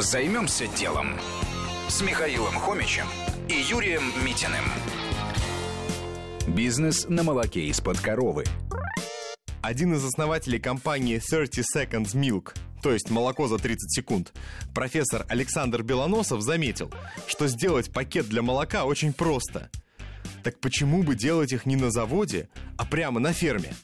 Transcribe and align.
Займемся 0.00 0.66
делом 0.66 1.08
с 1.86 2.00
Михаилом 2.00 2.54
Хомичем 2.54 3.04
и 3.50 3.52
Юрием 3.52 4.02
Митиным. 4.24 4.64
Бизнес 6.46 7.06
на 7.10 7.22
молоке 7.22 7.66
из-под 7.66 8.00
коровы. 8.00 8.44
Один 9.60 9.92
из 9.92 10.02
основателей 10.02 10.58
компании 10.58 11.18
30 11.18 11.66
Seconds 11.76 12.14
Milk, 12.14 12.54
то 12.82 12.92
есть 12.92 13.10
молоко 13.10 13.46
за 13.46 13.58
30 13.58 13.92
секунд, 13.92 14.32
профессор 14.74 15.26
Александр 15.28 15.82
Белоносов 15.82 16.40
заметил, 16.40 16.90
что 17.26 17.46
сделать 17.46 17.92
пакет 17.92 18.26
для 18.26 18.40
молока 18.40 18.86
очень 18.86 19.12
просто. 19.12 19.70
Так 20.42 20.60
почему 20.60 21.02
бы 21.02 21.14
делать 21.14 21.52
их 21.52 21.66
не 21.66 21.76
на 21.76 21.90
заводе, 21.90 22.48
а 22.78 22.86
прямо 22.86 23.20
на 23.20 23.34
ферме? 23.34 23.74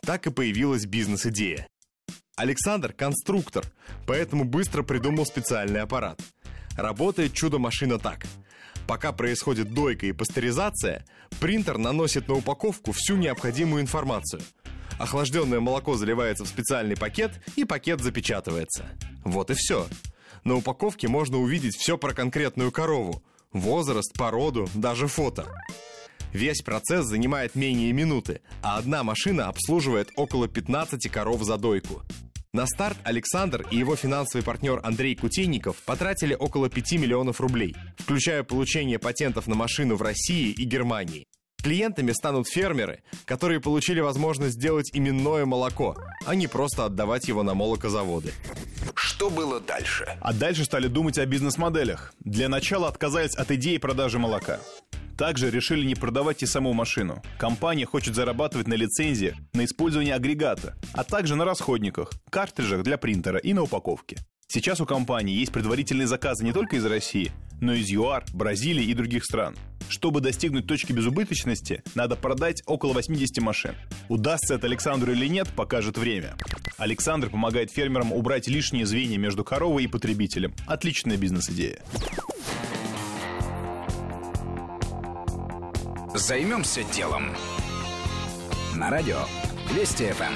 Так 0.00 0.26
и 0.26 0.30
появилась 0.30 0.86
бизнес-идея. 0.86 1.68
Александр– 2.38 2.92
конструктор, 2.96 3.64
поэтому 4.06 4.44
быстро 4.44 4.84
придумал 4.84 5.26
специальный 5.26 5.80
аппарат. 5.80 6.20
Работает 6.76 7.34
чудо-машина 7.34 7.98
так. 7.98 8.26
Пока 8.86 9.10
происходит 9.10 9.74
дойка 9.74 10.06
и 10.06 10.12
пастеризация, 10.12 11.04
принтер 11.40 11.78
наносит 11.78 12.28
на 12.28 12.34
упаковку 12.34 12.92
всю 12.92 13.16
необходимую 13.16 13.82
информацию. 13.82 14.40
Охлажденное 15.00 15.58
молоко 15.58 15.96
заливается 15.96 16.44
в 16.44 16.48
специальный 16.48 16.96
пакет, 16.96 17.32
и 17.56 17.64
пакет 17.64 18.00
запечатывается. 18.02 18.86
Вот 19.24 19.50
и 19.50 19.54
все. 19.54 19.88
На 20.44 20.54
упаковке 20.54 21.08
можно 21.08 21.38
увидеть 21.38 21.74
все 21.76 21.98
про 21.98 22.14
конкретную 22.14 22.70
корову. 22.70 23.20
Возраст, 23.52 24.16
породу, 24.16 24.68
даже 24.74 25.08
фото. 25.08 25.48
Весь 26.32 26.62
процесс 26.62 27.06
занимает 27.06 27.56
менее 27.56 27.92
минуты, 27.92 28.42
а 28.62 28.78
одна 28.78 29.02
машина 29.02 29.48
обслуживает 29.48 30.10
около 30.14 30.46
15 30.46 31.10
коров 31.10 31.42
за 31.42 31.56
дойку. 31.56 32.02
На 32.54 32.66
старт 32.66 32.96
Александр 33.04 33.66
и 33.70 33.76
его 33.76 33.94
финансовый 33.94 34.42
партнер 34.42 34.80
Андрей 34.82 35.14
Кутейников 35.14 35.76
потратили 35.84 36.34
около 36.34 36.70
5 36.70 36.92
миллионов 36.92 37.42
рублей, 37.42 37.76
включая 37.98 38.42
получение 38.42 38.98
патентов 38.98 39.48
на 39.48 39.54
машину 39.54 39.96
в 39.96 40.02
России 40.02 40.52
и 40.52 40.64
Германии. 40.64 41.26
Клиентами 41.62 42.12
станут 42.12 42.48
фермеры, 42.48 43.02
которые 43.26 43.60
получили 43.60 44.00
возможность 44.00 44.54
сделать 44.54 44.88
именное 44.94 45.44
молоко, 45.44 45.98
а 46.24 46.34
не 46.34 46.46
просто 46.46 46.86
отдавать 46.86 47.28
его 47.28 47.42
на 47.42 47.52
молокозаводы. 47.52 48.32
Что 48.94 49.28
было 49.28 49.60
дальше? 49.60 50.16
А 50.22 50.32
дальше 50.32 50.64
стали 50.64 50.86
думать 50.86 51.18
о 51.18 51.26
бизнес-моделях. 51.26 52.14
Для 52.20 52.48
начала 52.48 52.88
отказались 52.88 53.34
от 53.34 53.50
идеи 53.50 53.76
продажи 53.76 54.18
молока. 54.18 54.58
Также 55.18 55.50
решили 55.50 55.84
не 55.84 55.96
продавать 55.96 56.44
и 56.44 56.46
саму 56.46 56.72
машину. 56.72 57.20
Компания 57.38 57.84
хочет 57.84 58.14
зарабатывать 58.14 58.68
на 58.68 58.74
лицензии 58.74 59.34
на 59.52 59.64
использование 59.64 60.14
агрегата, 60.14 60.76
а 60.92 61.02
также 61.02 61.34
на 61.34 61.44
расходниках, 61.44 62.12
картриджах 62.30 62.84
для 62.84 62.98
принтера 62.98 63.38
и 63.40 63.52
на 63.52 63.62
упаковке. 63.62 64.16
Сейчас 64.46 64.80
у 64.80 64.86
компании 64.86 65.34
есть 65.34 65.50
предварительные 65.50 66.06
заказы 66.06 66.44
не 66.44 66.52
только 66.52 66.76
из 66.76 66.86
России, 66.86 67.32
но 67.60 67.74
и 67.74 67.80
из 67.80 67.90
ЮАР, 67.90 68.26
Бразилии 68.32 68.84
и 68.84 68.94
других 68.94 69.24
стран. 69.24 69.56
Чтобы 69.88 70.20
достигнуть 70.20 70.68
точки 70.68 70.92
безубыточности, 70.92 71.82
надо 71.96 72.14
продать 72.14 72.62
около 72.66 72.92
80 72.92 73.42
машин. 73.42 73.74
Удастся 74.08 74.54
это 74.54 74.68
Александру 74.68 75.10
или 75.10 75.26
нет, 75.26 75.48
покажет 75.48 75.98
время. 75.98 76.36
Александр 76.76 77.28
помогает 77.28 77.72
фермерам 77.72 78.12
убрать 78.12 78.46
лишние 78.46 78.86
звенья 78.86 79.18
между 79.18 79.42
коровой 79.42 79.84
и 79.84 79.88
потребителем. 79.88 80.54
Отличная 80.68 81.16
бизнес-идея. 81.16 81.80
Займемся 86.14 86.82
делом. 86.84 87.34
На 88.74 88.88
радио 88.90 89.18
Вести 89.74 90.10
ФМ. 90.10 90.32